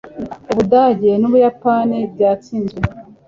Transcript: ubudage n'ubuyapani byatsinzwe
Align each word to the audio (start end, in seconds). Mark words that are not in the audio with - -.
ubudage 0.51 1.11
n'ubuyapani 1.19 1.97
byatsinzwe 2.13 2.79